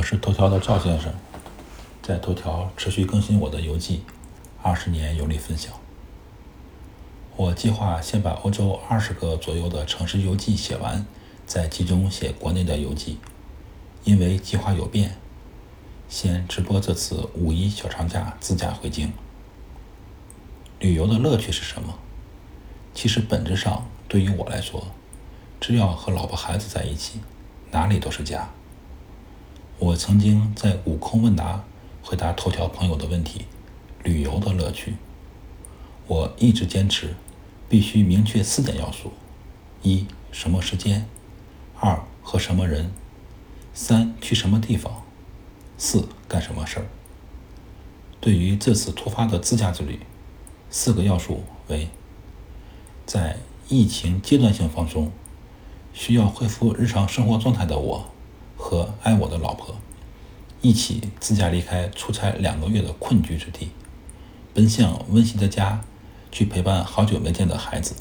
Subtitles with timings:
[0.00, 1.12] 我是头条的赵先生，
[2.02, 4.02] 在头条持续更新我的游记，
[4.62, 5.74] 二十年游历分享。
[7.36, 11.04] 我计划先把欧洲二十个左右的城市游记写完，
[11.44, 13.18] 再集中写国内的游记。
[14.04, 15.18] 因为计划有变，
[16.08, 19.12] 先直播这次五一小长假自驾回京。
[20.78, 21.98] 旅游的乐趣是什么？
[22.94, 24.86] 其实本质上，对于我来说，
[25.60, 27.20] 只要和老婆孩子在一起，
[27.70, 28.48] 哪里都是家。
[29.80, 31.64] 我曾经在悟空问答
[32.02, 33.46] 回答头条朋友的问题：
[34.04, 34.96] 旅游的乐趣。
[36.06, 37.14] 我一直坚持，
[37.66, 39.10] 必须明确四点要素：
[39.82, 41.04] 一、什么时间；
[41.78, 42.90] 二、和什么人；
[43.72, 44.92] 三、去什么地方；
[45.78, 46.86] 四、干什么事儿。
[48.20, 50.00] 对于这次突发的自驾之旅，
[50.68, 51.88] 四个要素为：
[53.06, 53.38] 在
[53.70, 55.10] 疫情阶段性放松，
[55.94, 58.10] 需要恢复日常生活状态的我，
[58.70, 59.74] 和爱我的老婆，
[60.60, 63.70] 一起自驾离开出差两个月的困居之地，
[64.54, 65.80] 奔向温馨的家，
[66.30, 67.96] 去陪伴好久没见的孩子，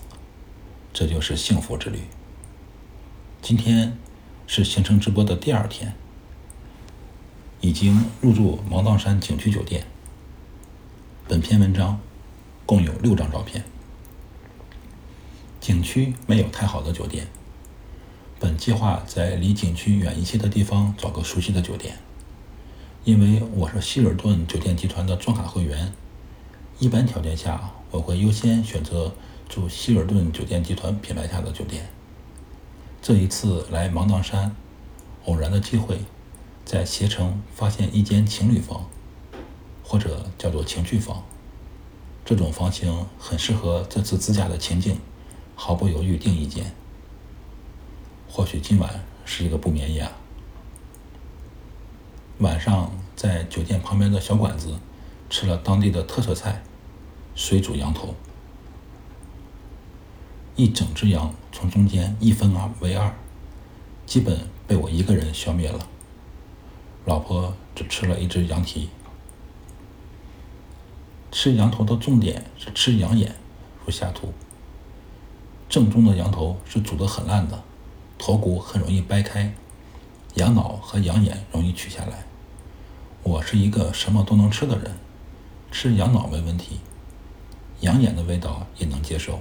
[0.94, 2.02] 这就是幸福之旅。
[3.42, 3.98] 今天
[4.46, 5.96] 是行程直播的第二天，
[7.62, 9.88] 已经入住芒砀山景区酒店。
[11.28, 12.00] 本篇文章。
[12.68, 13.66] 共有六张照片。
[15.60, 17.26] 景区没有太好的酒店，
[18.40, 21.98] 本计划在离景区远一些的地方找个熟悉的酒店。
[23.04, 25.92] 因为我是希尔顿酒店集团的钻卡会员，
[26.80, 29.14] 一般条件下我会优先选择
[29.50, 31.90] 住希尔顿酒店集团品牌下的酒店。
[33.02, 34.56] 这一次来芒砀山，
[35.26, 36.00] 偶然的机会，
[36.64, 38.86] 在携程发现一间情侣房，
[39.84, 41.24] 或者叫做情趣房。
[42.24, 44.98] 这种房型很适合这次自驾的情境，
[45.56, 46.74] 毫不犹豫订一间。
[48.40, 50.10] 或许今晚是一个不眠夜！
[52.38, 54.80] 晚上在酒店旁边的小馆子
[55.30, 56.64] 吃了当地的特色菜——
[57.36, 58.16] 水煮羊头，
[60.56, 63.14] 一整只羊从中间一分为二，
[64.06, 65.86] 基本被我一个人消灭了。
[67.04, 68.88] 老婆只吃了一只羊蹄。
[71.30, 73.36] 吃羊头的重点是吃羊眼，
[73.84, 74.34] 如下图。
[75.68, 77.62] 正宗的羊头是煮得很烂的，
[78.20, 79.54] 头骨很容易掰开，
[80.36, 82.26] 羊脑和羊眼容易取下来。
[83.24, 84.92] 我是一个什么都能吃的人，
[85.72, 86.82] 吃羊脑没问题，
[87.80, 89.40] 羊眼的味道也能接受。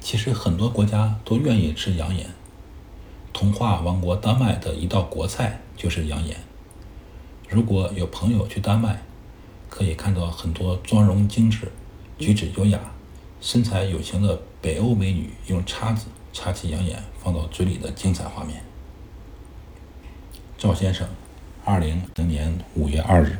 [0.00, 2.26] 其实很多国家都愿意吃羊眼，
[3.32, 6.38] 童话王国丹麦的一道国菜就是羊眼。
[7.48, 9.00] 如果有朋友去丹麦，
[9.70, 11.70] 可以看到很多妆容精致、
[12.18, 12.80] 举止优雅、
[13.40, 18.60] 身材有型的北欧美女用叉子插起羊眼放到嘴里的精彩画面。
[20.58, 21.08] 赵先生，
[21.64, 23.38] 二零零年五月二日。